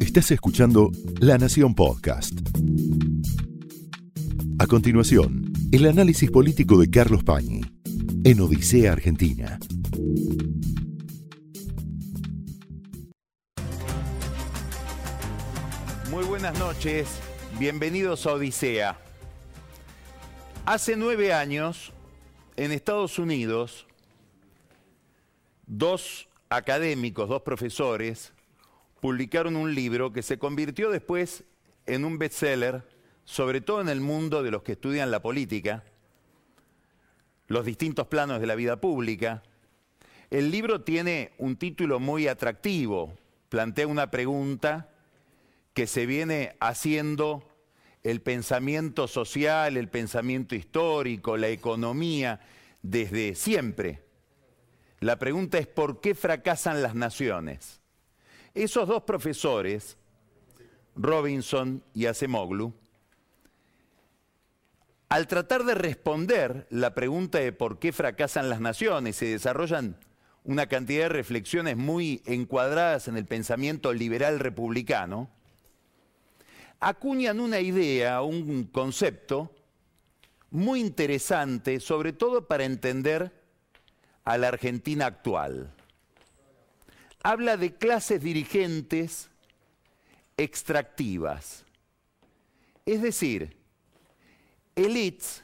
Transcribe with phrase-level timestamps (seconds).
[0.00, 0.90] Estás escuchando
[1.20, 2.32] La Nación Podcast.
[4.58, 7.60] A continuación, el análisis político de Carlos Pañi
[8.24, 9.58] en Odisea Argentina.
[16.10, 17.08] Muy buenas noches,
[17.58, 18.98] bienvenidos a Odisea.
[20.66, 21.92] Hace nueve años,
[22.56, 23.86] en Estados Unidos,
[25.66, 28.32] dos académicos, dos profesores,
[29.00, 31.44] publicaron un libro que se convirtió después
[31.86, 32.82] en un bestseller,
[33.24, 35.84] sobre todo en el mundo de los que estudian la política,
[37.46, 39.42] los distintos planos de la vida pública.
[40.30, 43.16] El libro tiene un título muy atractivo,
[43.48, 44.90] plantea una pregunta
[45.72, 47.48] que se viene haciendo
[48.02, 52.40] el pensamiento social, el pensamiento histórico, la economía,
[52.82, 54.02] desde siempre.
[55.00, 57.77] La pregunta es ¿por qué fracasan las naciones?
[58.54, 59.96] Esos dos profesores,
[60.96, 62.74] Robinson y Acemoglu,
[65.08, 69.96] al tratar de responder la pregunta de por qué fracasan las naciones, se desarrollan
[70.44, 75.30] una cantidad de reflexiones muy encuadradas en el pensamiento liberal republicano,
[76.80, 79.54] acuñan una idea, un concepto
[80.50, 83.32] muy interesante, sobre todo para entender
[84.24, 85.72] a la Argentina actual.
[87.22, 89.28] Habla de clases dirigentes
[90.36, 91.64] extractivas,
[92.86, 93.56] es decir,
[94.76, 95.42] elites,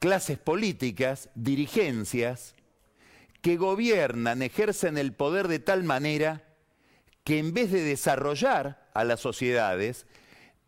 [0.00, 2.54] clases políticas, dirigencias,
[3.42, 6.44] que gobiernan, ejercen el poder de tal manera
[7.24, 10.06] que en vez de desarrollar a las sociedades,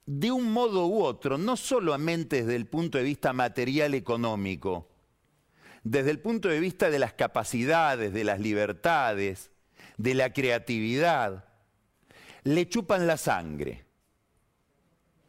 [0.07, 4.89] de un modo u otro, no solamente desde el punto de vista material económico,
[5.85, 9.51] desde el punto de vista de las capacidades, de las libertades,
[9.97, 11.45] de la creatividad,
[12.45, 13.85] le chupan la sangre.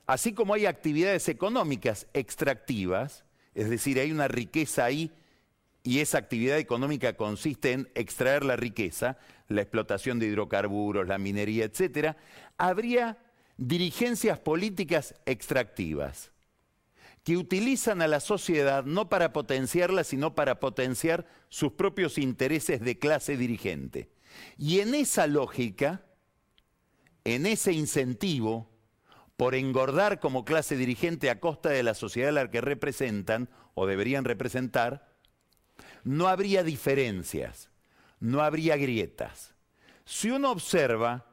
[0.06, 3.24] Así como hay actividades económicas extractivas,
[3.56, 5.12] es decir, hay una riqueza ahí
[5.84, 9.18] y esa actividad económica consiste en extraer la riqueza,
[9.48, 12.16] la explotación de hidrocarburos, la minería, etc.,
[12.58, 13.18] habría
[13.58, 16.32] dirigencias políticas extractivas
[17.24, 23.00] que utilizan a la sociedad no para potenciarla, sino para potenciar sus propios intereses de
[23.00, 24.10] clase dirigente.
[24.58, 26.04] Y en esa lógica,
[27.24, 28.70] en ese incentivo
[29.38, 33.88] por engordar como clase dirigente a costa de la sociedad a la que representan o
[33.88, 35.14] deberían representar,
[36.04, 37.70] no habría diferencias,
[38.20, 39.54] no habría grietas.
[40.06, 41.26] Si uno observa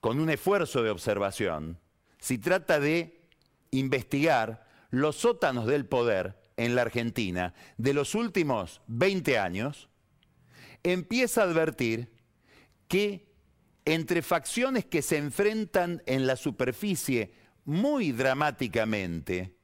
[0.00, 1.78] con un esfuerzo de observación,
[2.18, 3.17] si trata de
[3.70, 9.88] investigar los sótanos del poder en la Argentina de los últimos 20 años,
[10.82, 12.10] empieza a advertir
[12.88, 13.28] que
[13.84, 17.32] entre facciones que se enfrentan en la superficie
[17.64, 19.54] muy dramáticamente,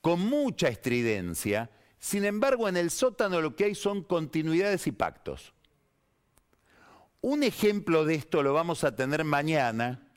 [0.00, 5.54] con mucha estridencia, sin embargo en el sótano lo que hay son continuidades y pactos.
[7.20, 10.08] Un ejemplo de esto lo vamos a tener mañana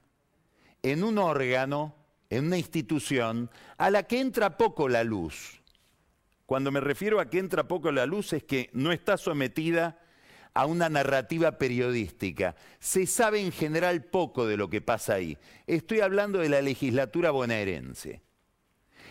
[0.82, 1.96] en un órgano,
[2.30, 5.62] en una institución, a la que entra poco la luz.
[6.46, 10.00] Cuando me refiero a que entra poco la luz es que no está sometida
[10.54, 12.56] a una narrativa periodística.
[12.80, 15.38] Se sabe en general poco de lo que pasa ahí.
[15.68, 18.22] Estoy hablando de la legislatura bonaerense.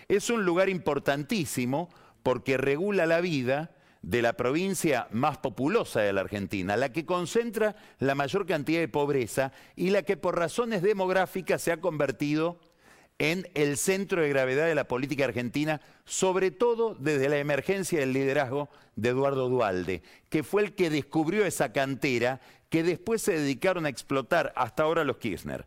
[0.08, 1.91] Es un lugar importantísimo
[2.22, 7.75] porque regula la vida de la provincia más populosa de la Argentina, la que concentra
[7.98, 12.58] la mayor cantidad de pobreza y la que por razones demográficas se ha convertido
[13.19, 18.12] en el centro de gravedad de la política argentina, sobre todo desde la emergencia del
[18.12, 23.86] liderazgo de Eduardo Dualde, que fue el que descubrió esa cantera que después se dedicaron
[23.86, 25.66] a explotar hasta ahora los Kirchner.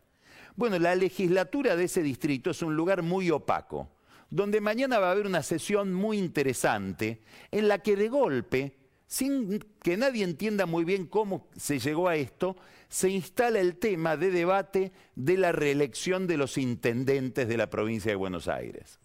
[0.56, 3.88] Bueno, la legislatura de ese distrito es un lugar muy opaco
[4.30, 8.77] donde mañana va a haber una sesión muy interesante en la que de golpe,
[9.08, 12.56] sin que nadie entienda muy bien cómo se llegó a esto,
[12.88, 18.12] se instala el tema de debate de la reelección de los intendentes de la provincia
[18.12, 19.00] de Buenos Aires.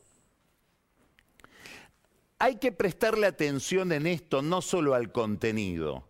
[2.38, 6.10] Hay que prestarle atención en esto no solo al contenido,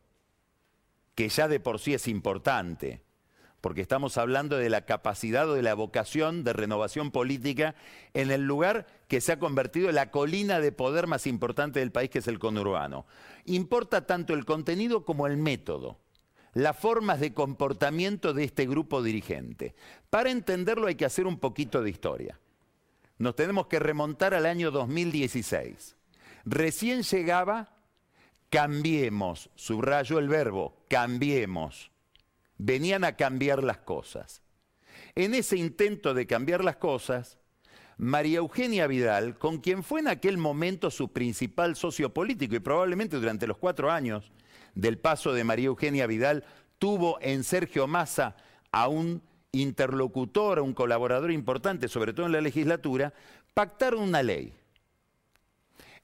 [1.13, 3.03] que ya de por sí es importante,
[3.63, 7.75] porque estamos hablando de la capacidad o de la vocación de renovación política
[8.13, 11.93] en el lugar que se ha convertido en la colina de poder más importante del
[11.93, 13.05] país, que es el conurbano.
[13.45, 15.97] Importa tanto el contenido como el método,
[16.53, 19.75] las formas de comportamiento de este grupo dirigente.
[20.09, 22.37] Para entenderlo hay que hacer un poquito de historia.
[23.17, 25.95] Nos tenemos que remontar al año 2016.
[26.43, 27.77] Recién llegaba
[28.49, 31.92] cambiemos, subrayo el verbo, cambiemos.
[32.65, 34.41] Venían a cambiar las cosas.
[35.15, 37.37] En ese intento de cambiar las cosas,
[37.97, 43.17] María Eugenia Vidal, con quien fue en aquel momento su principal socio político y probablemente
[43.17, 44.31] durante los cuatro años
[44.75, 46.45] del paso de María Eugenia Vidal,
[46.79, 48.37] tuvo en Sergio Massa
[48.71, 49.21] a un
[49.51, 53.13] interlocutor, a un colaborador importante, sobre todo en la legislatura,
[53.53, 54.53] pactaron una ley.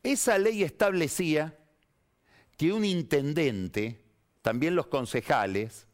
[0.04, 1.58] Esa ley establecía
[2.58, 4.02] que un intendente,
[4.42, 5.88] también los concejales,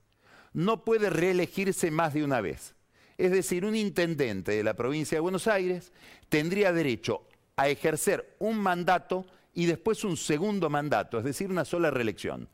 [0.55, 2.75] no puede reelegirse más de una vez.
[3.17, 5.91] Es decir, un intendente de la provincia de Buenos Aires
[6.29, 11.91] tendría derecho a ejercer un mandato y después un segundo mandato, es decir, una sola
[11.91, 12.47] reelección.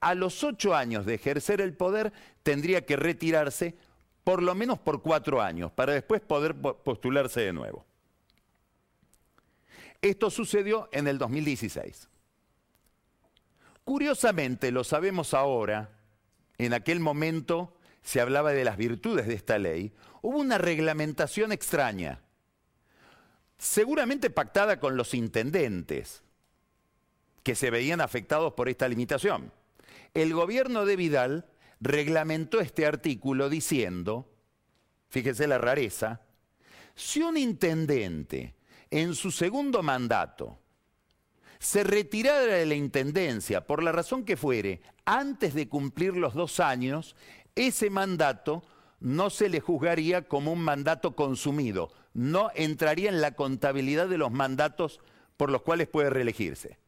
[0.00, 2.12] A los ocho años de ejercer el poder
[2.42, 3.76] tendría que retirarse
[4.24, 7.84] por lo menos por cuatro años, para después poder postularse de nuevo.
[10.00, 12.08] Esto sucedió en el 2016.
[13.84, 15.90] Curiosamente, lo sabemos ahora,
[16.64, 19.92] en aquel momento se hablaba de las virtudes de esta ley,
[20.22, 22.20] hubo una reglamentación extraña,
[23.58, 26.22] seguramente pactada con los intendentes,
[27.42, 29.52] que se veían afectados por esta limitación.
[30.14, 31.46] El gobierno de Vidal
[31.80, 34.32] reglamentó este artículo diciendo,
[35.08, 36.22] fíjese la rareza,
[36.94, 38.54] si un intendente
[38.90, 40.61] en su segundo mandato
[41.62, 46.58] se retirara de la intendencia por la razón que fuere antes de cumplir los dos
[46.58, 47.14] años,
[47.54, 48.64] ese mandato
[48.98, 54.32] no se le juzgaría como un mandato consumido, no entraría en la contabilidad de los
[54.32, 54.98] mandatos
[55.36, 56.78] por los cuales puede reelegirse.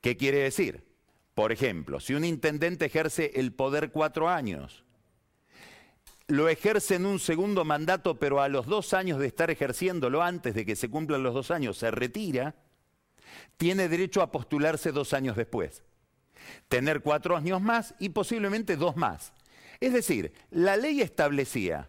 [0.00, 0.86] ¿Qué quiere decir?
[1.34, 4.84] Por ejemplo, si un intendente ejerce el poder cuatro años,
[6.28, 10.54] lo ejerce en un segundo mandato, pero a los dos años de estar ejerciéndolo, antes
[10.54, 12.54] de que se cumplan los dos años, se retira,
[13.56, 15.82] tiene derecho a postularse dos años después.
[16.68, 19.32] Tener cuatro años más y posiblemente dos más.
[19.80, 21.88] Es decir, la ley establecía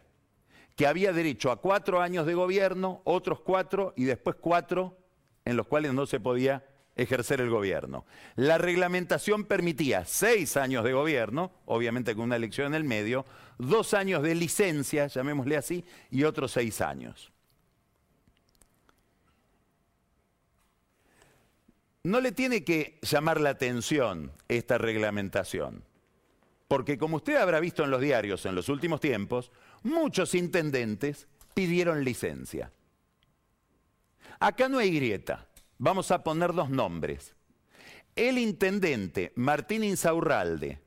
[0.75, 4.97] que había derecho a cuatro años de gobierno, otros cuatro y después cuatro
[5.45, 6.63] en los cuales no se podía
[6.95, 8.05] ejercer el gobierno.
[8.35, 13.25] La reglamentación permitía seis años de gobierno, obviamente con una elección en el medio,
[13.57, 17.32] dos años de licencia, llamémosle así, y otros seis años.
[22.03, 25.85] No le tiene que llamar la atención esta reglamentación.
[26.67, 29.51] Porque como usted habrá visto en los diarios en los últimos tiempos,
[29.83, 32.71] muchos intendentes pidieron licencia.
[34.39, 35.47] Acá no hay grieta.
[35.77, 37.35] Vamos a poner dos nombres.
[38.15, 40.81] El intendente Martín Insaurralde,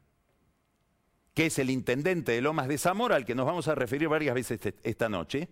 [1.33, 4.35] que es el intendente de Lomas de Zamora, al que nos vamos a referir varias
[4.35, 5.49] veces este, esta noche,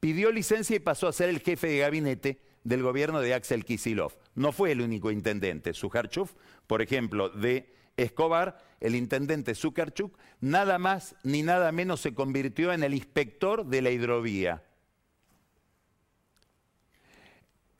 [0.00, 4.12] pidió licencia y pasó a ser el jefe de gabinete del gobierno de Axel Kisilov.
[4.34, 5.72] No fue el único intendente.
[5.72, 6.32] Sujarchuf,
[6.66, 12.82] por ejemplo, de Escobar, el intendente Zuckerchuk, nada más ni nada menos se convirtió en
[12.82, 14.64] el inspector de la hidrovía.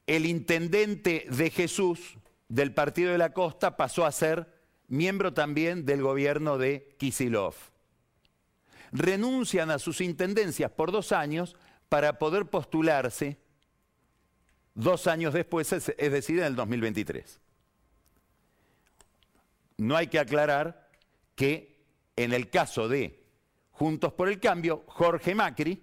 [0.06, 2.16] El intendente de Jesús
[2.48, 4.46] del Partido de la Costa pasó a ser
[4.86, 7.54] miembro también del gobierno de Kisilov.
[8.92, 11.56] Renuncian a sus intendencias por dos años
[11.88, 13.44] para poder postularse
[14.76, 17.40] dos años después, es decir, en el 2023
[19.78, 20.88] no hay que aclarar
[21.34, 21.84] que
[22.16, 23.24] en el caso de
[23.72, 25.82] Juntos por el Cambio, Jorge Macri,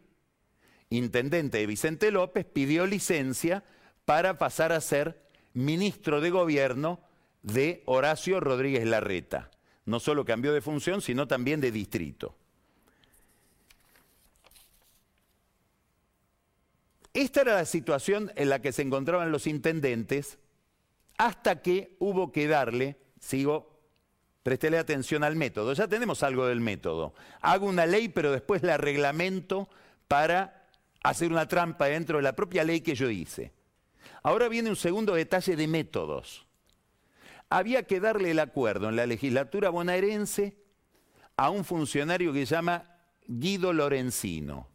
[0.90, 3.64] intendente de Vicente López, pidió licencia
[4.06, 7.02] para pasar a ser ministro de gobierno
[7.44, 9.52] de Horacio Rodríguez Larreta.
[9.86, 12.36] No solo cambió de función, sino también de distrito.
[17.14, 20.40] Esta era la situación en la que se encontraban los intendentes
[21.18, 23.74] hasta que hubo que darle, sigo
[24.44, 25.72] Prestele atención al método.
[25.74, 27.14] Ya tenemos algo del método.
[27.40, 29.70] Hago una ley, pero después la reglamento
[30.10, 30.68] para
[31.02, 33.54] hacer una trampa dentro de la propia ley que yo hice.
[34.22, 36.46] Ahora viene un segundo detalle de métodos.
[37.50, 40.58] Había que darle el acuerdo en la legislatura bonaerense
[41.38, 44.68] a un funcionario que se llama Guido Lorenzino.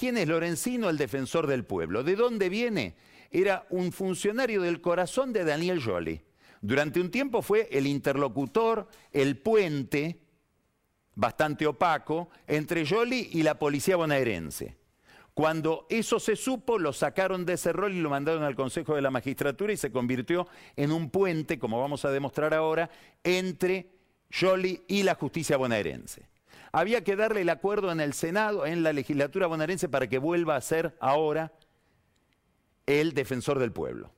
[0.00, 0.88] ¿Quién es Lorenzino?
[0.88, 2.02] El defensor del pueblo.
[2.02, 2.94] ¿De dónde viene?
[3.30, 6.24] Era un funcionario del corazón de Daniel Jolie.
[6.62, 10.22] Durante un tiempo fue el interlocutor, el puente,
[11.16, 14.78] bastante opaco, entre Jolie y la policía bonaerense.
[15.34, 19.02] Cuando eso se supo, lo sacaron de ese rol y lo mandaron al Consejo de
[19.02, 22.88] la Magistratura y se convirtió en un puente, como vamos a demostrar ahora,
[23.22, 23.90] entre
[24.32, 26.29] Jolie y la justicia bonaerense.
[26.72, 30.56] Había que darle el acuerdo en el Senado, en la legislatura bonaerense, para que vuelva
[30.56, 31.52] a ser ahora
[32.86, 34.12] el defensor del pueblo.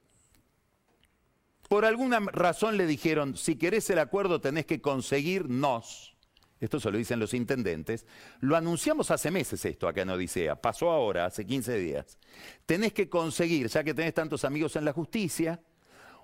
[1.68, 6.14] Por alguna razón le dijeron, si querés el acuerdo tenés que conseguirnos.
[6.60, 8.06] Esto se lo dicen los intendentes.
[8.40, 10.54] Lo anunciamos hace meses esto acá en Odisea.
[10.54, 12.18] Pasó ahora, hace 15 días.
[12.66, 15.60] Tenés que conseguir, ya que tenés tantos amigos en la justicia,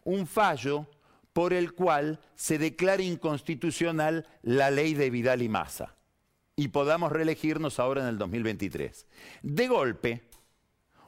[0.05, 0.87] un fallo
[1.33, 5.98] por el cual se declare inconstitucional la ley de Vidal y Massa
[6.59, 9.07] y podamos reelegirnos ahora en el 2023.
[9.43, 10.23] De golpe,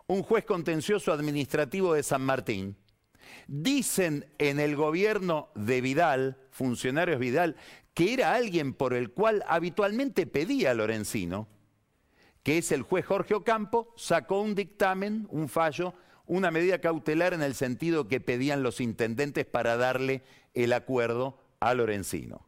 [0.06, 2.76] un juez contencioso administrativo de San Martín,
[3.48, 7.56] dicen en el gobierno de Vidal, funcionarios Vidal,
[7.94, 11.48] que era alguien por el cual habitualmente pedía Lorenzino,
[12.44, 15.94] que es el juez Jorge Ocampo, sacó un dictamen, un fallo,
[16.26, 20.22] una medida cautelar en el sentido que pedían los intendentes para darle
[20.54, 22.46] el acuerdo a Lorenzino.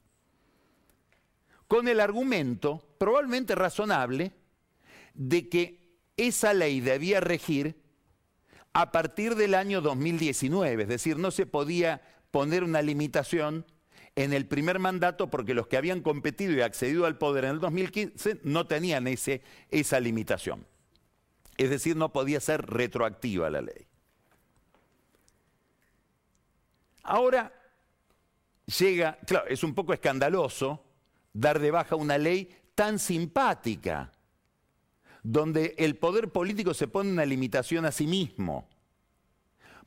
[1.72, 4.30] Con el argumento, probablemente razonable,
[5.12, 7.74] de que esa ley debía regir
[8.72, 13.66] a partir del año 2019, es decir, no se podía poner una limitación
[14.14, 17.58] en el primer mandato porque los que habían competido y accedido al poder en el
[17.58, 19.42] 2015 no tenían ese,
[19.72, 20.64] esa limitación.
[21.56, 23.84] Es decir, no podía ser retroactiva la ley.
[27.02, 27.52] Ahora
[28.78, 30.84] llega, claro, es un poco escandaloso
[31.32, 34.12] dar de baja una ley tan simpática,
[35.22, 38.68] donde el poder político se pone una limitación a sí mismo.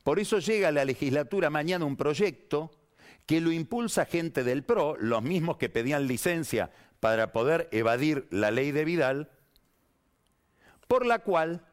[0.02, 2.70] Por eso llega a la legislatura mañana un proyecto
[3.26, 8.50] que lo impulsa gente del PRO, los mismos que pedían licencia para poder evadir la
[8.50, 9.30] ley de Vidal,
[10.86, 11.66] por la cual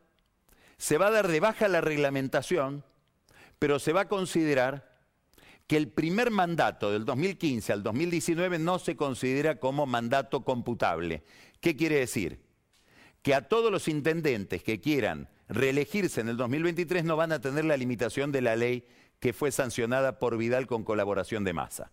[0.78, 2.84] se va a dar de baja la reglamentación,
[3.60, 4.93] pero se va a considerar
[5.68, 11.24] que el primer mandato del 2015 al 2019 no se considera como mandato computable.
[11.62, 12.42] ¿Qué quiere decir?
[13.22, 17.66] Que a todos los intendentes que quieran reelegirse en el 2023 no van a tener
[17.66, 18.86] la limitación de la ley
[19.20, 21.92] que fue sancionada por Vidal con colaboración de masa.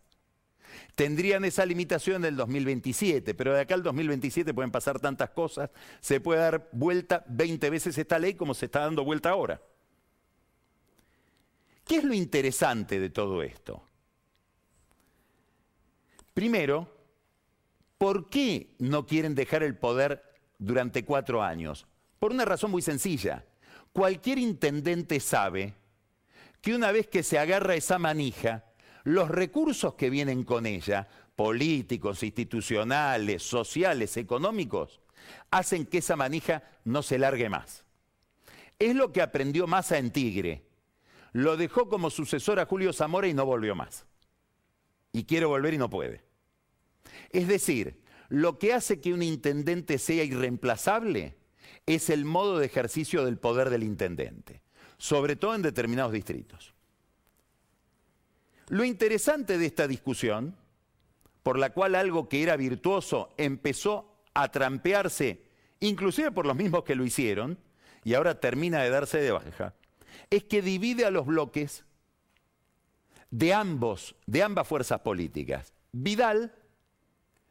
[0.94, 5.70] Tendrían esa limitación en el 2027, pero de acá al 2027 pueden pasar tantas cosas,
[6.00, 9.60] se puede dar vuelta 20 veces esta ley como se está dando vuelta ahora.
[11.90, 13.82] ¿Qué es lo interesante de todo esto?
[16.32, 16.88] Primero,
[17.98, 20.22] ¿por qué no quieren dejar el poder
[20.56, 21.88] durante cuatro años?
[22.20, 23.44] Por una razón muy sencilla.
[23.92, 25.74] Cualquier intendente sabe
[26.60, 28.66] que una vez que se agarra esa manija,
[29.02, 35.00] los recursos que vienen con ella, políticos, institucionales, sociales, económicos,
[35.50, 37.82] hacen que esa manija no se largue más.
[38.78, 40.69] Es lo que aprendió Massa en Tigre.
[41.32, 44.06] Lo dejó como sucesor a Julio Zamora y no volvió más.
[45.12, 46.24] Y quiere volver y no puede.
[47.30, 51.36] Es decir, lo que hace que un intendente sea irreemplazable
[51.86, 54.62] es el modo de ejercicio del poder del intendente
[55.00, 56.74] sobre todo en determinados distritos.
[58.68, 60.54] Lo interesante de esta discusión,
[61.42, 65.42] por la cual algo que era virtuoso empezó a trampearse,
[65.80, 67.58] inclusive por los mismos que lo hicieron,
[68.04, 69.74] y ahora termina de darse de baja,
[70.28, 71.84] es que divide a los bloques
[73.30, 75.72] de ambos, de ambas fuerzas políticas.
[75.92, 76.54] Vidal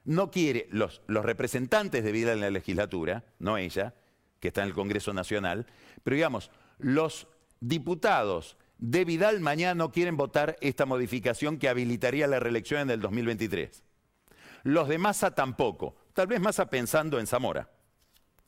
[0.05, 3.95] no quiere, los, los representantes de Vidal en la legislatura, no ella,
[4.39, 5.65] que está en el Congreso Nacional,
[6.03, 7.27] pero digamos, los
[7.59, 13.01] diputados de Vidal mañana no quieren votar esta modificación que habilitaría la reelección en el
[13.01, 13.83] 2023.
[14.63, 15.95] Los de Massa tampoco.
[16.13, 17.69] Tal vez Massa pensando en Zamora,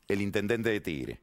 [0.08, 1.20] el intendente de Tigre.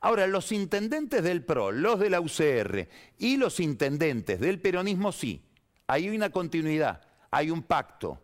[0.00, 5.44] Ahora, los intendentes del PRO, los de la UCR y los intendentes del peronismo sí.
[5.86, 8.22] Hay una continuidad, hay un pacto.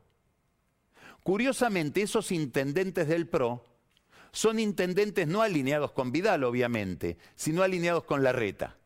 [1.22, 3.64] Curiosamente, esos intendentes del PRO
[4.32, 8.76] son intendentes no alineados con Vidal, obviamente, sino alineados con Larreta.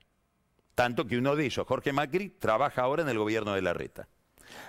[0.75, 4.09] Tanto que uno de ellos, Jorge Macri, trabaja ahora en el gobierno de Larreta.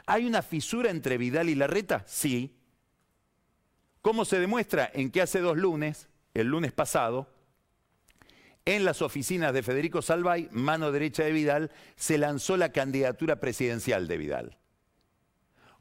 [0.06, 2.04] ¿Hay una fisura entre Vidal y Larreta?
[2.08, 2.56] Sí.
[4.02, 4.90] ¿Cómo se demuestra?
[4.94, 7.35] En que hace dos lunes, el lunes pasado,
[8.66, 14.08] en las oficinas de Federico Salvay, mano derecha de Vidal, se lanzó la candidatura presidencial
[14.08, 14.58] de Vidal.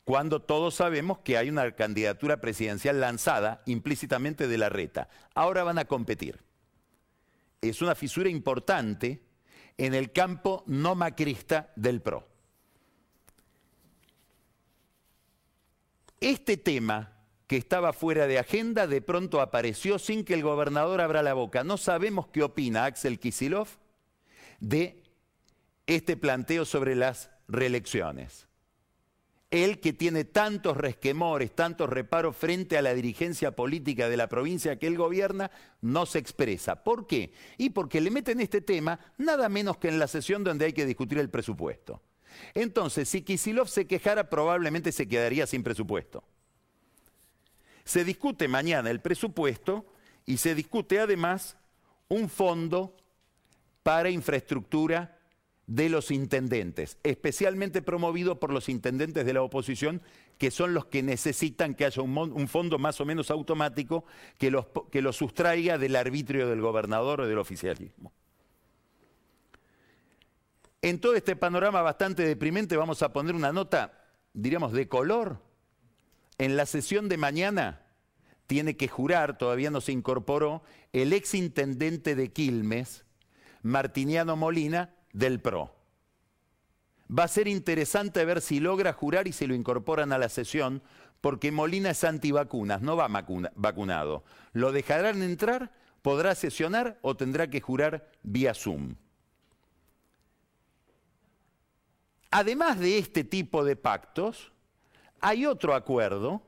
[0.04, 5.08] Cuando todos sabemos que hay una candidatura presidencial lanzada implícitamente de Larreta.
[5.34, 6.40] Ahora van a competir.
[7.62, 9.22] Es una fisura importante
[9.78, 12.28] en el campo no macrista del PRO.
[16.20, 17.13] Este tema
[17.46, 21.64] que estaba fuera de agenda de pronto apareció sin que el gobernador abra la boca.
[21.64, 23.68] No sabemos qué opina Axel Kisilov
[24.60, 25.02] de
[25.86, 28.48] este planteo sobre las reelecciones
[29.62, 34.78] él que tiene tantos resquemores, tantos reparos frente a la dirigencia política de la provincia
[34.78, 36.82] que él gobierna, no se expresa.
[36.82, 37.32] ¿Por qué?
[37.56, 40.86] Y porque le meten este tema nada menos que en la sesión donde hay que
[40.86, 42.02] discutir el presupuesto.
[42.52, 46.24] Entonces, si Kisilov se quejara, probablemente se quedaría sin presupuesto.
[47.84, 49.84] Se discute mañana el presupuesto
[50.26, 51.56] y se discute además
[52.08, 52.96] un fondo
[53.82, 55.18] para infraestructura
[55.66, 60.02] de los intendentes, especialmente promovido por los intendentes de la oposición,
[60.36, 64.04] que son los que necesitan que haya un, fondo más o menos automático
[64.38, 68.12] que los, que los sustraiga del arbitrio del gobernador o del oficialismo.
[70.82, 75.38] En todo este panorama bastante deprimente vamos a poner una nota, diríamos, de color.
[76.38, 77.82] En la sesión de mañana
[78.46, 80.62] tiene que jurar, todavía no se incorporó,
[80.92, 83.04] el ex intendente de Quilmes,
[83.62, 85.74] Martiniano Molina, del PRO.
[87.16, 90.82] Va a ser interesante ver si logra jurar y se lo incorporan a la sesión,
[91.20, 93.08] porque Molina es antivacunas, no va
[93.54, 94.24] vacunado.
[94.52, 95.72] ¿Lo dejarán entrar?
[96.02, 98.96] ¿Podrá sesionar o tendrá que jurar vía Zoom?
[102.30, 104.52] Además de este tipo de pactos,
[105.24, 106.42] hay otro acuerdo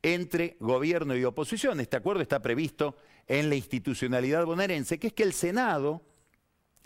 [0.00, 1.80] entre gobierno y oposición.
[1.80, 6.02] Este acuerdo está previsto en la institucionalidad bonaerense, que es que el Senado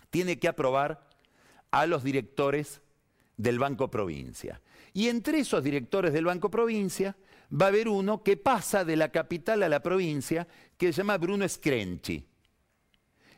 [0.09, 1.11] tiene que aprobar
[1.71, 2.81] a los directores
[3.37, 4.63] del Banco Provincia.
[4.95, 7.15] Y entre esos directores del Banco Provincia
[7.53, 11.19] va a haber uno que pasa de la capital a la provincia, que se llama
[11.19, 12.27] Bruno Screnchi.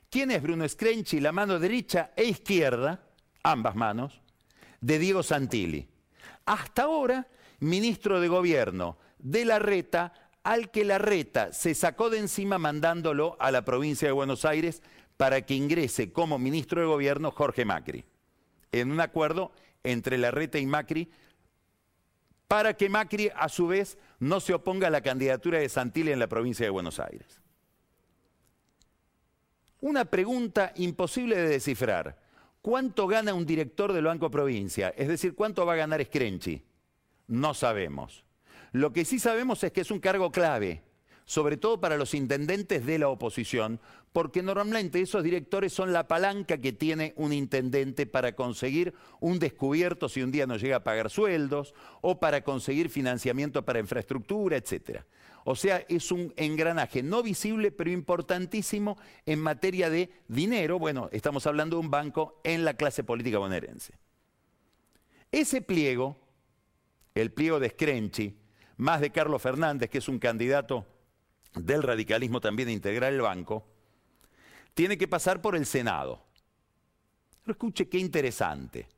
[0.09, 1.19] ¿Quién es Bruno Screnchi?
[1.19, 3.03] La mano derecha e izquierda,
[3.43, 4.21] ambas manos,
[4.81, 5.89] de Diego Santilli.
[6.47, 7.27] Hasta ahora,
[7.61, 10.13] ministro de Gobierno de la Reta,
[10.43, 14.83] al que la Reta se sacó de encima mandándolo a la provincia de Buenos Aires
[15.17, 18.05] para que ingrese como ministro de Gobierno Jorge Macri,
[18.73, 21.11] en un acuerdo entre la Reta y Macri
[22.49, 26.19] para que Macri a su vez no se oponga a la candidatura de Santilli en
[26.19, 27.43] la provincia de Buenos Aires.
[29.81, 32.19] Una pregunta imposible de descifrar.
[32.63, 34.89] ¿Cuánto gana un director del Banco Provincia?
[34.97, 36.65] Es decir, ¿cuánto va a ganar Screnchi?
[37.29, 38.25] No sabemos.
[38.73, 40.83] Lo que sí sabemos es que es un cargo clave,
[41.25, 43.81] sobre todo para los intendentes de la oposición,
[44.13, 50.09] porque normalmente esos directores son la palanca que tiene un intendente para conseguir un descubierto
[50.09, 55.07] si un día no llega a pagar sueldos o para conseguir financiamiento para infraestructura, etcétera.
[55.45, 60.79] O sea, es un engranaje no visible, pero importantísimo en materia de dinero.
[60.79, 63.95] Bueno, estamos hablando de un banco en la clase política bonaerense.
[65.31, 66.17] Ese pliego,
[67.21, 68.39] el pliego de Screnchi,
[68.77, 70.87] más de Carlos Fernández, que es un candidato
[71.55, 73.67] del radicalismo también a integrar el banco,
[74.75, 76.23] tiene que pasar por el Senado.
[77.43, 78.89] Pero escuche qué interesante.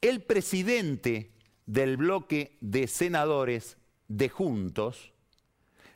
[0.00, 1.32] El presidente
[1.66, 3.76] del bloque de senadores
[4.08, 5.12] de Juntos,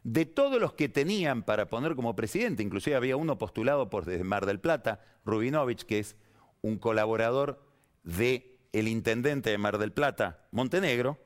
[0.04, 4.24] de todos los que tenían para poner como presidente, inclusive había uno postulado por desde
[4.24, 6.16] Mar del Plata, Rubinovich, que es
[6.62, 7.64] un colaborador
[8.04, 11.18] del el intendente de Mar del Plata, Montenegro,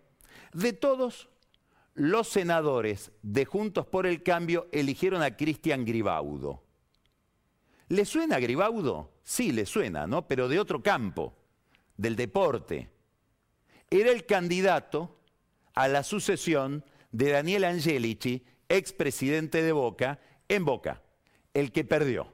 [0.52, 1.28] de todos
[1.94, 6.62] los senadores de Juntos por el Cambio eligieron a Cristian Gribaudo.
[7.88, 9.12] ¿Le suena a Gribaudo?
[9.24, 10.28] Sí, le suena, ¿no?
[10.28, 11.34] Pero de otro campo,
[11.96, 12.88] del deporte
[13.90, 15.18] era el candidato
[15.74, 21.02] a la sucesión de Daniel Angelici, expresidente de Boca, en Boca,
[21.52, 22.32] el que perdió.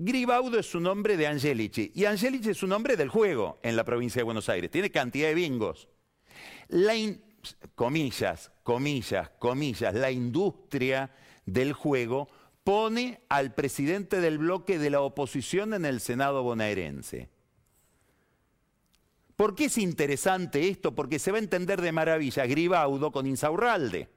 [0.00, 3.82] Gribaudo es un nombre de Angelici y Angelici es un nombre del juego en la
[3.82, 4.70] provincia de Buenos Aires.
[4.70, 5.88] Tiene cantidad de bingos.
[6.68, 6.94] La
[7.74, 11.10] comillas, comillas, comillas, la industria
[11.46, 12.28] del juego
[12.62, 17.28] pone al presidente del bloque de la oposición en el Senado bonaerense.
[19.34, 20.94] ¿Por qué es interesante esto?
[20.94, 24.08] Porque se va a entender de maravilla Gribaudo con Insaurralde.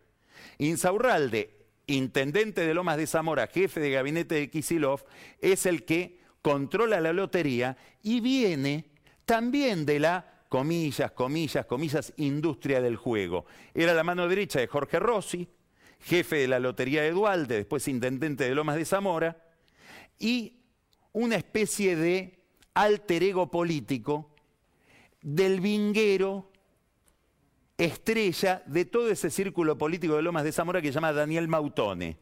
[0.59, 1.60] Insaurralde,
[1.93, 5.03] intendente de Lomas de Zamora, jefe de gabinete de Kisilov,
[5.39, 8.85] es el que controla la lotería y viene
[9.25, 13.45] también de la, comillas, comillas, comillas, industria del juego.
[13.73, 15.47] Era la mano derecha de Jorge Rossi,
[15.99, 19.43] jefe de la Lotería de Dualde, después intendente de Lomas de Zamora,
[20.19, 20.57] y
[21.13, 24.33] una especie de alter ego político
[25.21, 26.50] del vinguero
[27.85, 32.17] estrella de todo ese círculo político de Lomas de Zamora que se llama Daniel Mautone.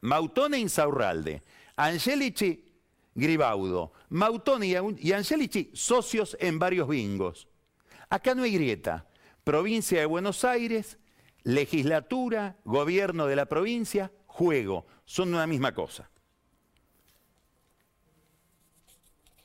[0.00, 1.42] Mautone Insaurralde,
[1.76, 2.64] Angelici
[3.14, 4.66] Gribaudo, Mautone
[4.98, 7.46] y Angelici socios en varios bingos.
[8.10, 9.06] Acá no hay grieta.
[9.44, 10.98] Provincia de Buenos Aires,
[11.44, 14.86] legislatura, gobierno de la provincia, juego.
[15.04, 16.10] Son una misma cosa.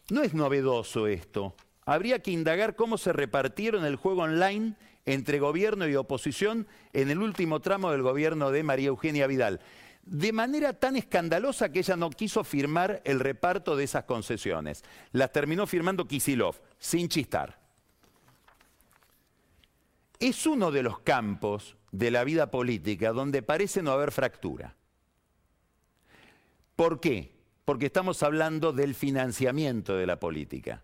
[0.10, 1.54] No es novedoso esto
[1.90, 4.76] habría que indagar cómo se repartieron el juego online
[5.08, 9.60] entre gobierno y oposición en el último tramo del gobierno de María Eugenia Vidal.
[10.04, 14.84] de manera tan escandalosa que ella no quiso firmar el reparto de esas concesiones.
[15.12, 17.60] Las terminó firmando Kisilov, sin chistar.
[20.20, 24.76] Es uno de los campos de la vida política donde parece no haber fractura.
[26.76, 27.36] ¿Por qué?
[27.66, 30.84] Porque estamos hablando del financiamiento de la política.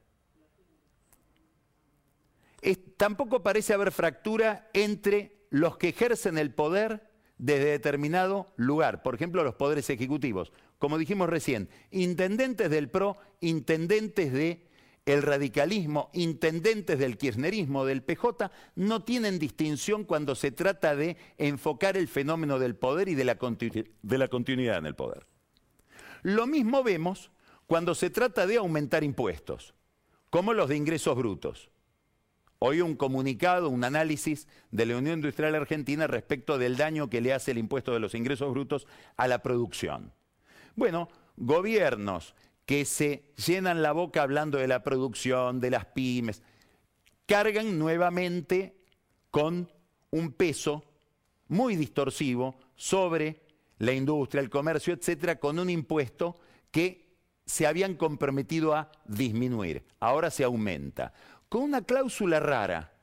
[2.73, 9.43] Tampoco parece haber fractura entre los que ejercen el poder desde determinado lugar, por ejemplo
[9.43, 17.86] los poderes ejecutivos, como dijimos recién, intendentes del PRO, intendentes del radicalismo, intendentes del kirchnerismo,
[17.86, 23.15] del PJ, no tienen distinción cuando se trata de enfocar el fenómeno del poder y
[23.15, 23.38] de la,
[24.01, 25.28] de la continuidad en el poder.
[26.23, 27.32] Lo mismo vemos
[27.67, 29.75] cuando se trata de aumentar impuestos,
[30.30, 31.69] como los de ingresos brutos.
[32.67, 37.32] Hoy un comunicado, un análisis de la Unión Industrial Argentina respecto del daño que le
[37.32, 40.12] hace el impuesto de los ingresos brutos a la producción.
[40.75, 42.34] Bueno, gobiernos
[42.65, 46.41] que se llenan la boca hablando de la producción, de las pymes,
[47.28, 48.75] cargan nuevamente
[49.30, 49.71] con
[50.10, 50.84] un peso
[51.47, 53.43] muy distorsivo sobre
[53.78, 56.39] la industria, el comercio, etcétera, con un impuesto
[56.71, 57.06] que
[57.45, 59.86] se habían comprometido a disminuir.
[59.99, 61.13] Ahora se aumenta
[61.49, 62.93] con una cláusula rara.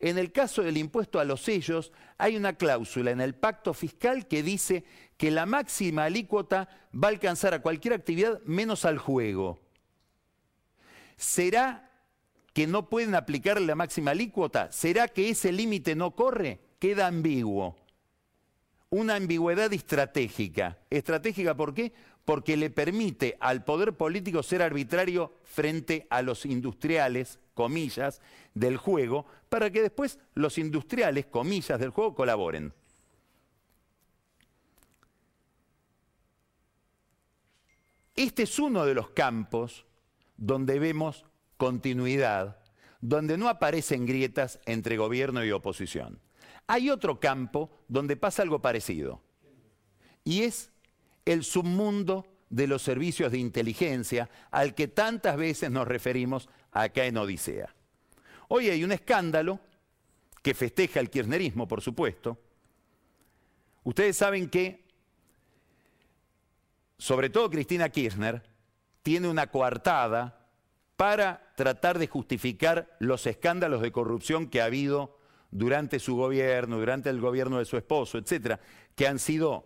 [0.00, 4.26] En el caso del impuesto a los sellos, hay una cláusula en el pacto fiscal
[4.26, 4.84] que dice
[5.16, 9.60] que la máxima alícuota va a alcanzar a cualquier actividad menos al juego.
[11.16, 11.90] ¿Será
[12.52, 14.70] que no pueden aplicar la máxima alícuota?
[14.72, 16.60] ¿Será que ese límite no corre?
[16.78, 17.76] Queda ambiguo.
[18.90, 20.78] Una ambigüedad estratégica.
[20.90, 21.92] ¿Estratégica por qué?
[22.24, 28.20] Porque le permite al poder político ser arbitrario frente a los industriales comillas,
[28.54, 32.72] del juego, para que después los industriales, comillas, del juego colaboren.
[38.14, 39.84] Este es uno de los campos
[40.36, 41.24] donde vemos
[41.56, 42.58] continuidad,
[43.00, 46.20] donde no aparecen grietas entre gobierno y oposición.
[46.66, 49.20] Hay otro campo donde pasa algo parecido,
[50.22, 50.70] y es
[51.24, 57.16] el submundo de los servicios de inteligencia al que tantas veces nos referimos acá en
[57.16, 57.74] Odisea.
[58.48, 59.58] Hoy hay un escándalo
[60.42, 62.38] que festeja el kirchnerismo, por supuesto.
[63.82, 64.84] Ustedes saben que,
[66.98, 68.42] sobre todo Cristina Kirchner,
[69.02, 70.48] tiene una coartada
[70.96, 75.18] para tratar de justificar los escándalos de corrupción que ha habido
[75.50, 78.60] durante su gobierno, durante el gobierno de su esposo, etcétera,
[78.94, 79.64] que han sido,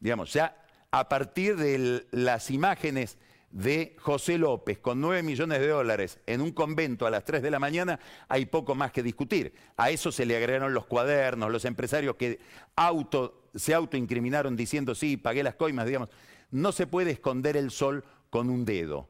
[0.00, 0.65] digamos, ya
[0.98, 3.18] a partir de las imágenes
[3.50, 7.50] de José López con 9 millones de dólares en un convento a las 3 de
[7.50, 9.52] la mañana, hay poco más que discutir.
[9.76, 12.40] A eso se le agregaron los cuadernos, los empresarios que
[12.76, 16.08] auto, se autoincriminaron diciendo, sí, pagué las coimas, digamos.
[16.50, 19.06] No se puede esconder el sol con un dedo.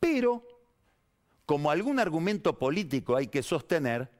[0.00, 0.42] Pero,
[1.44, 4.10] como algún argumento político hay que sostener,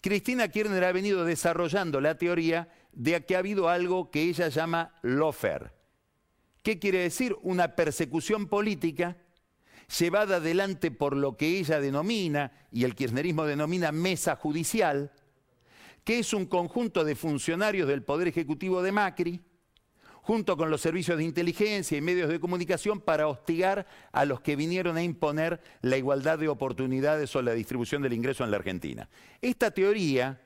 [0.00, 4.94] Cristina Kirchner ha venido desarrollando la teoría de que ha habido algo que ella llama
[5.02, 5.79] lofer
[6.62, 7.36] ¿Qué quiere decir?
[7.42, 9.16] Una persecución política
[9.98, 15.12] llevada adelante por lo que ella denomina, y el kirchnerismo denomina mesa judicial,
[16.04, 19.40] que es un conjunto de funcionarios del Poder Ejecutivo de Macri,
[20.22, 24.54] junto con los servicios de inteligencia y medios de comunicación para hostigar a los que
[24.54, 29.08] vinieron a imponer la igualdad de oportunidades o la distribución del ingreso en la Argentina.
[29.40, 30.40] Esta teoría,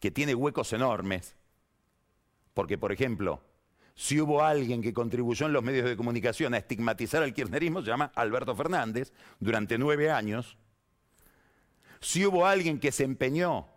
[0.00, 1.36] que tiene huecos enormes,
[2.54, 3.42] porque por ejemplo,
[4.00, 7.88] si hubo alguien que contribuyó en los medios de comunicación a estigmatizar al kirchnerismo, se
[7.88, 10.56] llama Alberto Fernández, durante nueve años.
[12.00, 13.68] Si hubo alguien que se empeñó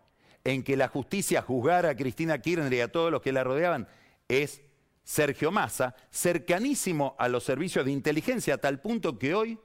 [0.42, 3.86] en que la justicia juzgara a Cristina Kirchner y a todos los que la rodeaban,
[4.26, 4.62] es
[5.02, 9.58] Sergio Massa, cercanísimo a los servicios de inteligencia, a tal punto que hoy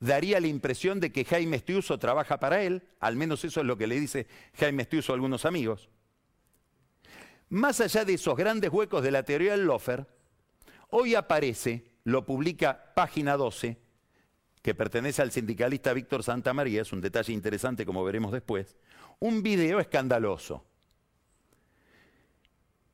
[0.00, 3.78] daría la impresión de que Jaime Estiuso trabaja para él, al menos eso es lo
[3.78, 4.26] que le dice
[4.58, 5.88] Jaime Estiuso a algunos amigos.
[7.54, 10.04] Más allá de esos grandes huecos de la teoría del Lofer,
[10.90, 13.78] hoy aparece, lo publica Página 12,
[14.60, 18.76] que pertenece al sindicalista Víctor Santamaría, es un detalle interesante como veremos después,
[19.20, 20.64] un video escandaloso.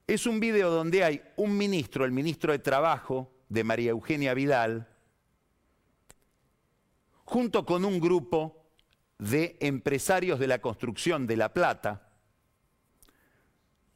[0.07, 4.87] Es un video donde hay un ministro, el ministro de Trabajo de María Eugenia Vidal,
[7.25, 8.67] junto con un grupo
[9.19, 12.10] de empresarios de la construcción de La Plata,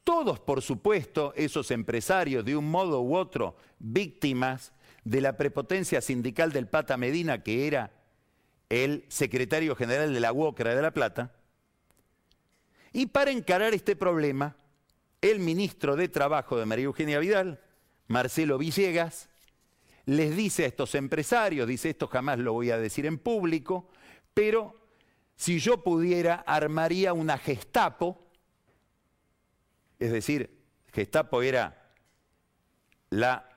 [0.05, 4.71] todos, por supuesto, esos empresarios, de un modo u otro, víctimas
[5.03, 7.91] de la prepotencia sindical del Pata Medina, que era
[8.69, 11.33] el secretario general de la UOCRA de La Plata.
[12.93, 14.55] Y para encarar este problema,
[15.21, 17.59] el ministro de Trabajo de María Eugenia Vidal,
[18.07, 19.29] Marcelo Villegas,
[20.05, 23.89] les dice a estos empresarios, dice esto jamás lo voy a decir en público,
[24.35, 24.75] pero
[25.35, 28.24] si yo pudiera armaría una Gestapo,
[29.99, 31.91] es decir, Gestapo era
[33.09, 33.49] la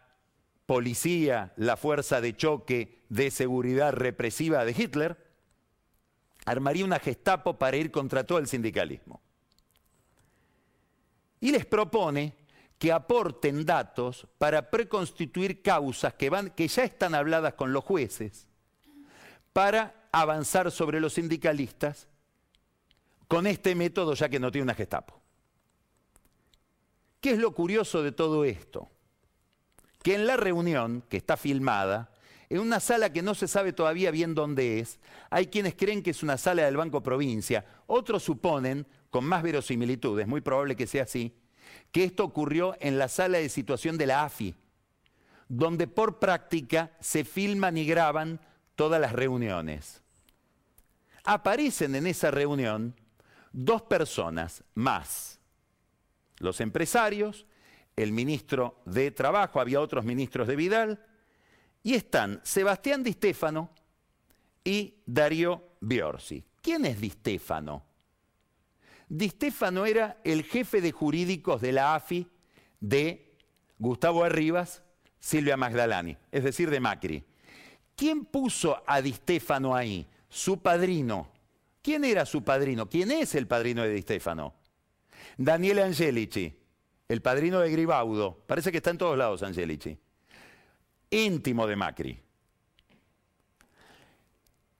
[0.66, 5.26] policía, la fuerza de choque de seguridad represiva de Hitler,
[6.44, 9.20] armaría una Gestapo para ir contra todo el sindicalismo.
[11.40, 12.34] Y les propone
[12.78, 18.46] que aporten datos para preconstituir causas que, van, que ya están habladas con los jueces,
[19.52, 22.08] para avanzar sobre los sindicalistas
[23.26, 25.17] con este método ya que no tiene una Gestapo.
[27.20, 28.88] ¿Qué es lo curioso de todo esto?
[30.02, 32.12] Que en la reunión, que está filmada,
[32.48, 36.10] en una sala que no se sabe todavía bien dónde es, hay quienes creen que
[36.10, 40.86] es una sala del Banco Provincia, otros suponen, con más verosimilitud, es muy probable que
[40.86, 41.34] sea así,
[41.92, 44.54] que esto ocurrió en la sala de situación de la AFI,
[45.48, 48.40] donde por práctica se filman y graban
[48.76, 50.02] todas las reuniones.
[51.24, 52.94] Aparecen en esa reunión
[53.52, 55.37] dos personas más,
[56.38, 57.46] los empresarios,
[57.96, 61.04] el ministro de Trabajo, había otros ministros de Vidal,
[61.82, 63.70] y están Sebastián Di Stefano
[64.64, 66.44] y Darío Biorsi.
[66.60, 67.84] ¿Quién es Di Stefano?
[69.08, 72.28] Di Stefano era el jefe de jurídicos de la AFI
[72.80, 73.36] de
[73.78, 74.82] Gustavo Arribas,
[75.18, 77.24] Silvia Magdalani, es decir, de Macri.
[77.96, 80.06] ¿Quién puso a Di Stefano ahí?
[80.28, 81.32] Su padrino.
[81.82, 82.88] ¿Quién era su padrino?
[82.88, 84.54] ¿Quién es el padrino de Di Stefano?
[85.36, 86.56] Daniele Angelici,
[87.08, 88.42] el padrino de Gribaudo.
[88.46, 89.98] Parece que está en todos lados Angelici.
[91.10, 92.20] Íntimo de Macri.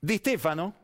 [0.00, 0.74] Di Stefano,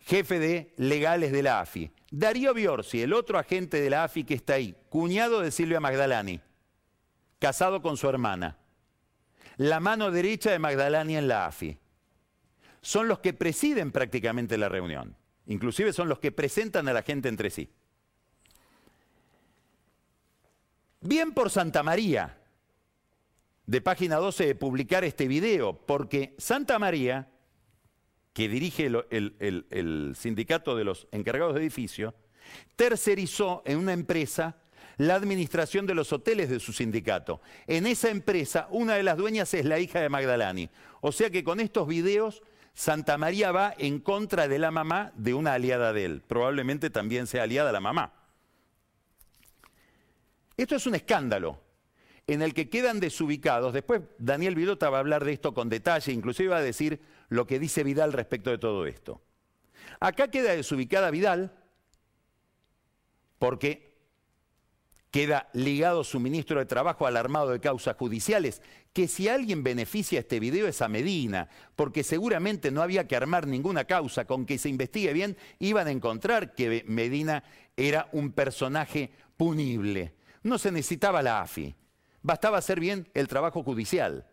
[0.00, 1.90] jefe de legales de la AFI.
[2.10, 6.40] Darío Biorsi, el otro agente de la AFI que está ahí, cuñado de Silvia Magdalani,
[7.38, 8.56] casado con su hermana.
[9.56, 11.78] La mano derecha de Magdalani en la AFI.
[12.80, 15.16] Son los que presiden prácticamente la reunión.
[15.46, 17.70] Inclusive son los que presentan a la gente entre sí.
[21.06, 22.36] Bien por Santa María,
[23.64, 27.28] de página 12 de publicar este video, porque Santa María
[28.32, 32.14] que dirige el, sindicato de los encargados de edificio,
[32.74, 34.56] tercerizó en una empresa
[34.98, 37.40] la administración de los hoteles de su sindicato.
[37.66, 40.68] En esa empresa, una de las dueñas es la hija de Magdalani.
[41.00, 42.42] O sea que con estos videos,
[42.74, 46.22] Santa María va en contra de la mamá de una aliada de él.
[46.26, 48.25] Probablemente también sea aliada la mamá.
[50.56, 51.60] Esto es un escándalo
[52.26, 53.72] en el que quedan desubicados.
[53.72, 57.46] Después Daniel Vidota va a hablar de esto con detalle, inclusive va a decir lo
[57.46, 59.20] que dice Vidal respecto de todo esto.
[60.00, 61.52] Acá queda desubicada Vidal
[63.38, 63.94] porque
[65.10, 68.60] queda ligado su ministro de Trabajo al armado de causas judiciales,
[68.92, 73.46] que si alguien beneficia este video es a Medina, porque seguramente no había que armar
[73.46, 77.44] ninguna causa, con que se investigue bien iban a encontrar que Medina
[77.76, 80.12] era un personaje punible.
[80.46, 81.74] No se necesitaba la AFI,
[82.22, 84.24] bastaba hacer bien el trabajo judicial.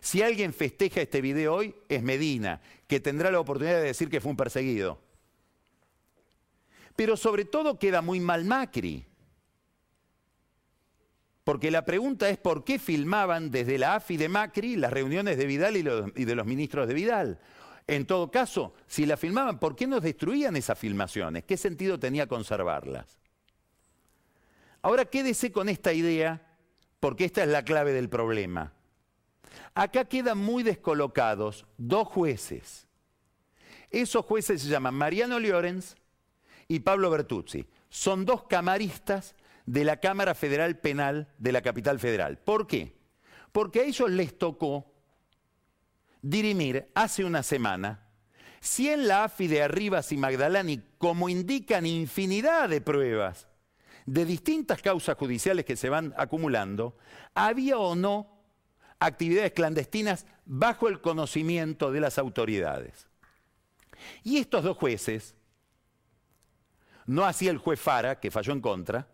[0.00, 4.20] Si alguien festeja este video hoy, es Medina, que tendrá la oportunidad de decir que
[4.20, 5.00] fue un perseguido.
[6.94, 9.04] Pero sobre todo queda muy mal Macri.
[11.42, 15.46] Porque la pregunta es por qué filmaban desde la AFI de Macri las reuniones de
[15.46, 17.40] Vidal y, de los ministros de Vidal.
[17.88, 21.42] En todo caso, si la filmaban, ¿por qué nos destruían esas filmaciones?
[21.42, 23.21] ¿Qué sentido tenía conservarlas?
[24.82, 26.42] Ahora quédese con esta idea,
[26.98, 28.72] porque esta es la clave del problema.
[29.74, 32.88] Acá quedan muy descolocados dos jueces.
[33.90, 35.96] Esos jueces se llaman Mariano Llorens
[36.66, 37.66] y Pablo Bertuzzi.
[37.88, 42.38] Son dos camaristas de la Cámara Federal Penal de la capital federal.
[42.38, 42.96] ¿Por qué?
[43.52, 44.92] Porque a ellos les tocó
[46.22, 48.08] dirimir hace una semana
[48.60, 53.48] si en la AFI de Arribas y Magdalani, como indican infinidad de pruebas
[54.06, 56.96] de distintas causas judiciales que se van acumulando,
[57.34, 58.28] había o no
[58.98, 63.08] actividades clandestinas bajo el conocimiento de las autoridades.
[64.22, 65.34] Y estos dos jueces,
[67.06, 69.08] no así el juez Fara, que falló en contra,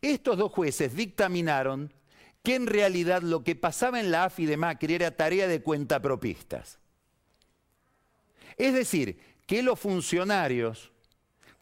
[0.00, 1.92] estos dos jueces dictaminaron
[2.42, 6.78] que en realidad lo que pasaba en la AFI de Macri era tarea de cuentapropistas.
[8.56, 10.92] Es decir, que los funcionarios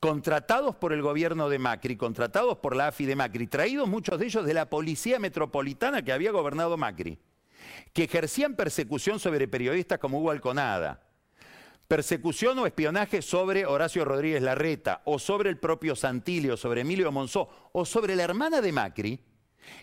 [0.01, 4.27] contratados por el gobierno de Macri, contratados por la AFI de Macri, traídos muchos de
[4.27, 7.19] ellos de la policía metropolitana que había gobernado Macri,
[7.93, 11.03] que ejercían persecución sobre periodistas como Hugo Alconada,
[11.89, 17.71] persecución o espionaje sobre Horacio Rodríguez Larreta, o sobre el propio Santilio, sobre Emilio Monzó,
[17.73, 19.21] o sobre la hermana de Macri,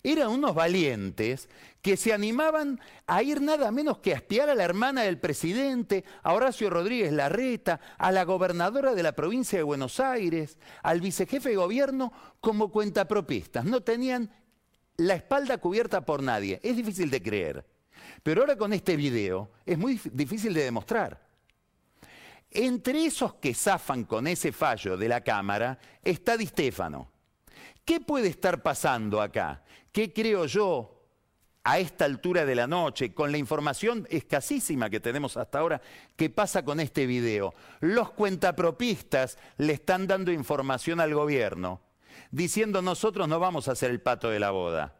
[0.04, 1.50] eran unos valientes
[1.82, 6.04] que se animaban a ir nada menos que a espiar a la hermana del presidente,
[6.24, 11.50] a Horacio Rodríguez Larreta, a la gobernadora de la provincia de Buenos Aires, al vicejefe
[11.50, 13.65] de gobierno como cuentapropistas.
[13.65, 14.32] No tenían
[14.98, 16.60] la espalda cubierta por nadie.
[16.63, 17.65] Es difícil de creer.
[18.24, 21.24] Pero ahora con este video es muy difícil de demostrar.
[22.50, 27.12] Entre esos que zafan con ese fallo de la Cámara está Di Stefano.
[27.86, 29.63] ¿Qué puede estar pasando acá?
[29.91, 31.04] ¿Qué creo yo
[31.63, 35.82] a esta altura de la noche, con la información escasísima que tenemos hasta ahora,
[36.15, 37.54] qué pasa con este video?
[37.82, 41.82] Los cuentapropistas le están dando información al gobierno,
[42.32, 44.95] diciendo nosotros no vamos a hacer el pato de la boda.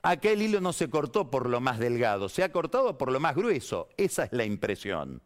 [0.00, 3.20] Acá el hilo no se cortó por lo más delgado, se ha cortado por lo
[3.20, 3.88] más grueso.
[3.98, 5.22] Esa es la impresión.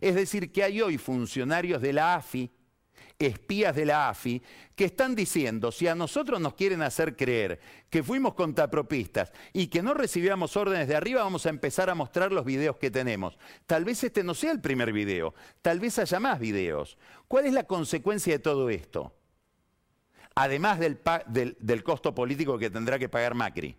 [0.00, 2.50] Es decir, que hay hoy funcionarios de la AFI,
[3.18, 4.42] espías de la AFI,
[4.74, 9.82] que están diciendo, si a nosotros nos quieren hacer creer que fuimos contapropistas y que
[9.82, 13.38] no recibíamos órdenes de arriba, vamos a empezar a mostrar los videos que tenemos.
[13.66, 16.98] Tal vez este no sea el primer video, tal vez haya más videos.
[17.28, 19.14] ¿Cuál es la consecuencia de todo esto?
[20.34, 21.00] Además del,
[21.58, 23.76] del costo político que tendrá que pagar Macri.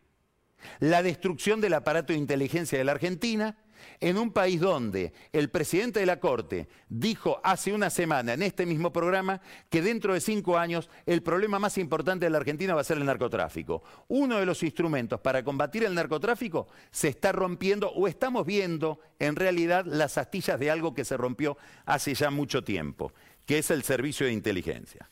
[0.79, 3.55] La destrucción del aparato de inteligencia de la Argentina,
[3.99, 8.65] en un país donde el presidente de la Corte dijo hace una semana en este
[8.65, 12.81] mismo programa que dentro de cinco años el problema más importante de la Argentina va
[12.81, 13.83] a ser el narcotráfico.
[14.07, 19.35] Uno de los instrumentos para combatir el narcotráfico se está rompiendo o estamos viendo en
[19.35, 23.13] realidad las astillas de algo que se rompió hace ya mucho tiempo,
[23.45, 25.09] que es el servicio de inteligencia.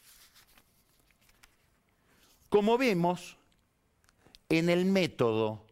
[2.49, 3.37] Como vemos,
[4.49, 5.64] en el método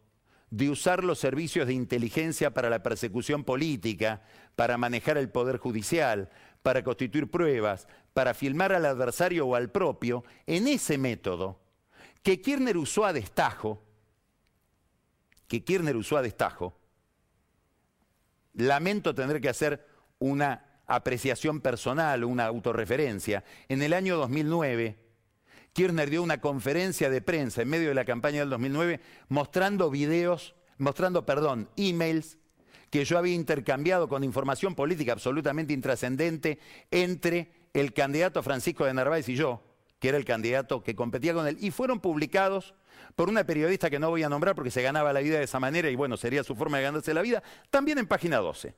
[0.54, 4.22] de usar los servicios de inteligencia para la persecución política,
[4.56, 6.30] para manejar el poder judicial,
[6.62, 11.60] para constituir pruebas, para filmar al adversario o al propio, en ese método
[12.22, 13.82] que Kirchner usó a destajo,
[15.48, 16.78] que Kirchner usó a destajo,
[18.54, 19.88] lamento tener que hacer
[20.20, 23.44] una apreciación personal, una autorreferencia.
[23.70, 25.03] En el año 2009,
[25.74, 30.56] Kirchner dio una conferencia de prensa en medio de la campaña del 2009 mostrando videos,
[30.78, 32.38] mostrando, perdón, emails
[32.92, 36.60] que yo había intercambiado con información política absolutamente intrascendente
[36.92, 39.64] entre el candidato Francisco de Narváez y yo,
[39.98, 42.76] que era el candidato que competía con él, y fueron publicados
[43.16, 45.60] por una periodista que no voy a nombrar porque se ganaba la vida de esa
[45.60, 48.76] manera y bueno, sería su forma de ganarse la vida, también en página 12.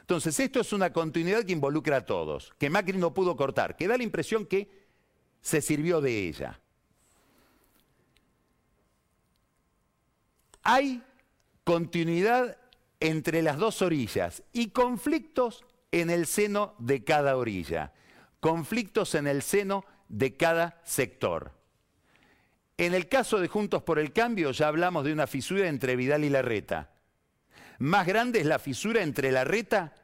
[0.00, 3.88] Entonces, esto es una continuidad que involucra a todos, que Macri no pudo cortar, que
[3.88, 4.77] da la impresión que
[5.40, 6.60] se sirvió de ella.
[10.62, 11.02] Hay
[11.64, 12.58] continuidad
[13.00, 17.92] entre las dos orillas y conflictos en el seno de cada orilla,
[18.40, 21.52] conflictos en el seno de cada sector.
[22.76, 26.24] En el caso de Juntos por el Cambio ya hablamos de una fisura entre Vidal
[26.24, 26.90] y Larreta.
[27.78, 29.94] Más grande es la fisura entre Larreta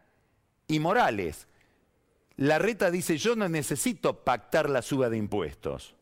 [0.66, 1.46] y Morales,
[2.36, 5.94] la reta dice, yo no necesito pactar la suba de impuestos,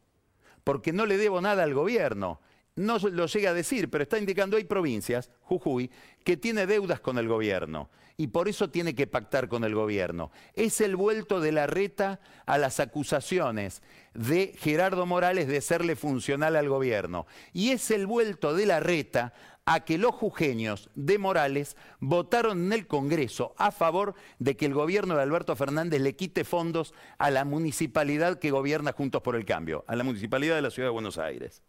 [0.64, 2.40] porque no le debo nada al gobierno.
[2.74, 5.90] No lo llega a decir, pero está indicando hay provincias, Jujuy,
[6.24, 10.30] que tiene deudas con el gobierno y por eso tiene que pactar con el gobierno.
[10.54, 13.82] Es el vuelto de la reta a las acusaciones
[14.14, 17.26] de Gerardo Morales de serle funcional al gobierno.
[17.52, 19.32] Y es el vuelto de la reta
[19.64, 24.74] a que los jujeños de Morales votaron en el Congreso a favor de que el
[24.74, 29.44] gobierno de Alberto Fernández le quite fondos a la municipalidad que gobierna Juntos por el
[29.44, 31.62] Cambio, a la municipalidad de la Ciudad de Buenos Aires.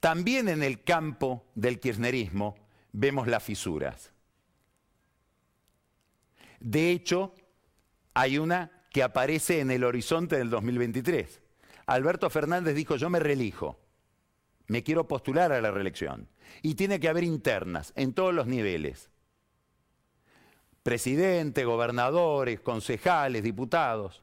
[0.00, 2.56] También en el campo del kirchnerismo
[2.92, 4.12] vemos las fisuras.
[6.58, 7.34] De hecho,
[8.14, 11.40] hay una que aparece en el horizonte del 2023.
[11.86, 13.78] Alberto Fernández dijo, yo me reelijo
[14.70, 16.28] me quiero postular a la reelección.
[16.62, 19.10] Y tiene que haber internas en todos los niveles.
[20.84, 24.22] Presidente, gobernadores, concejales, diputados.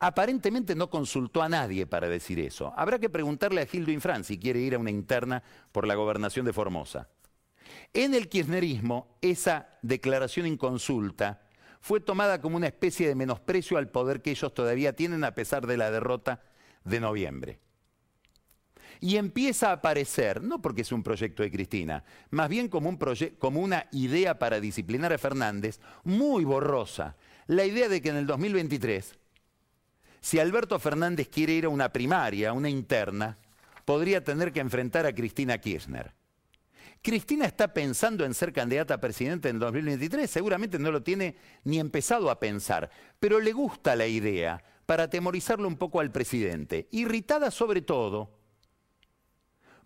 [0.00, 2.72] Aparentemente no consultó a nadie para decir eso.
[2.74, 6.46] Habrá que preguntarle a Gildo Infran si quiere ir a una interna por la gobernación
[6.46, 7.10] de Formosa.
[7.92, 11.42] En el kirchnerismo, esa declaración inconsulta
[11.82, 15.66] fue tomada como una especie de menosprecio al poder que ellos todavía tienen a pesar
[15.66, 16.40] de la derrota
[16.84, 17.60] de noviembre
[19.00, 22.98] y empieza a aparecer, no porque es un proyecto de Cristina, más bien como, un
[23.38, 27.16] como una idea para disciplinar a Fernández muy borrosa.
[27.46, 29.14] La idea de que en el 2023,
[30.20, 33.38] si Alberto Fernández quiere ir a una primaria, a una interna,
[33.84, 36.12] podría tener que enfrentar a Cristina Kirchner.
[37.00, 41.78] Cristina está pensando en ser candidata a presidente en 2023, seguramente no lo tiene ni
[41.78, 42.90] empezado a pensar,
[43.20, 48.37] pero le gusta la idea para atemorizarlo un poco al presidente, irritada sobre todo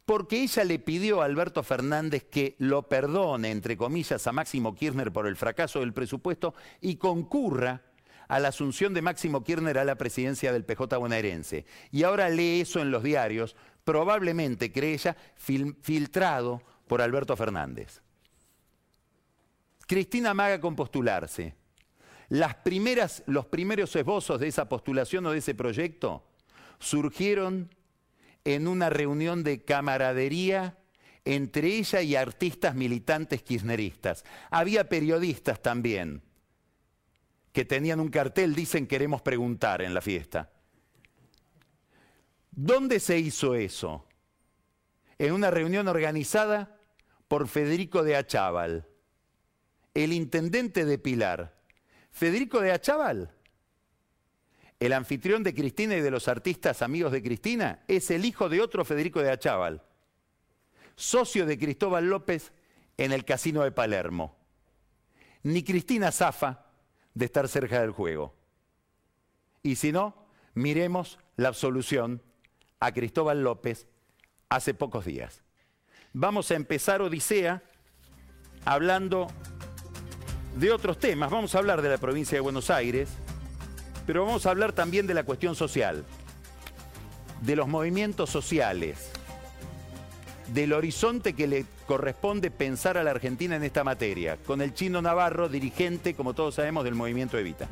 [0.05, 5.13] porque ella le pidió a Alberto Fernández que lo perdone, entre comillas, a Máximo Kirchner
[5.13, 7.83] por el fracaso del presupuesto y concurra
[8.29, 11.67] a la asunción de Máximo Kirchner a la presidencia del PJ bonaerense.
[11.91, 18.01] Y ahora lee eso en los diarios, probablemente, cree ella, filtrado por Alberto Fernández.
[19.87, 21.55] Cristina Maga con postularse.
[22.29, 26.25] Las primeras, los primeros esbozos de esa postulación o de ese proyecto
[26.79, 27.69] surgieron
[28.45, 30.79] en una reunión de camaradería
[31.25, 34.25] entre ella y artistas militantes kirchneristas.
[34.51, 36.23] Había periodistas también
[37.53, 40.51] que tenían un cartel, dicen queremos preguntar en la fiesta.
[42.51, 44.07] ¿Dónde se hizo eso?
[45.19, 46.77] En una reunión organizada
[47.29, 48.89] por Federico de Achával,
[49.95, 51.55] el intendente de Pilar.
[52.11, 53.33] Federico de Achával
[54.81, 58.61] el anfitrión de Cristina y de los artistas amigos de Cristina es el hijo de
[58.61, 59.83] otro Federico de Achával,
[60.97, 62.53] socio de Cristóbal López
[62.97, 64.37] en el casino de Palermo.
[65.43, 66.67] Ni Cristina zafa
[67.15, 68.35] de estar cerca del juego.
[69.63, 72.23] Y si no, miremos la absolución
[72.81, 73.87] a Cristóbal López
[74.49, 75.43] hace pocos días.
[76.13, 77.63] Vamos a empezar Odisea
[78.65, 79.29] hablando
[80.57, 81.31] de otros temas.
[81.31, 83.09] Vamos a hablar de la provincia de Buenos Aires,
[84.07, 86.05] pero vamos a hablar también de la cuestión social,
[87.43, 89.11] de los movimientos sociales,
[90.53, 95.03] del horizonte que le corresponde pensar a la Argentina en esta materia, con el chino
[95.03, 97.69] Navarro, dirigente, como todos sabemos, del movimiento Evita.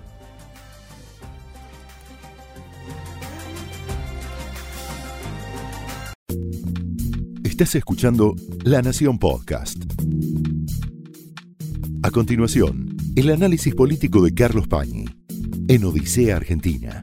[7.45, 9.77] Estás escuchando La Nación Podcast.
[12.03, 15.20] A continuación, el análisis político de Carlos Pañi
[15.71, 17.01] en Odisea Argentina.